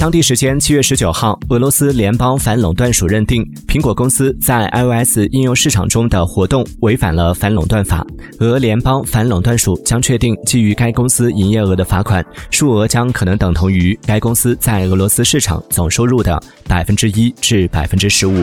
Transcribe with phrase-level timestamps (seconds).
[0.00, 8.02] 当地时间七月十九号俄罗斯联邦反垄断署认定苹果公司在 ios 应用市场中的活动违反了反垄断法。
[8.38, 18.42] 俄联邦反垄断署将确定基于该公司营业额的罚款数额将可能等同于该公司在俄罗斯市场总收入的百分之一至百分之十五。